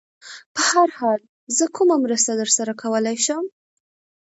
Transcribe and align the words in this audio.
په 0.53 0.61
هر 0.71 0.89
حال، 0.99 1.19
زه 1.57 1.65
کومه 1.75 1.95
مرسته 2.05 2.31
در 2.39 2.49
سره 2.57 2.71
کولای 2.81 3.17
شم؟ 3.25 3.45